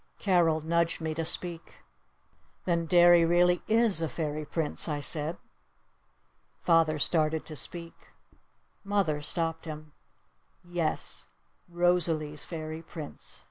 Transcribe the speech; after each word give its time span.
Carol 0.17 0.61
nudged 0.61 0.99
me 0.99 1.13
to 1.13 1.23
speak. 1.23 1.75
"Then 2.65 2.87
Derry 2.87 3.23
really 3.23 3.61
is 3.67 4.01
a 4.01 4.09
Fairy 4.09 4.45
Prince?" 4.45 4.89
I 4.89 4.99
said. 4.99 5.37
Father 6.63 6.97
started 6.97 7.45
to 7.45 7.55
speak. 7.55 8.07
Mother 8.83 9.21
stopped 9.21 9.65
him. 9.65 9.91
"Yes! 10.63 11.27
Rosalee's 11.69 12.45
Fairy 12.45 12.81
Prince!" 12.81 13.39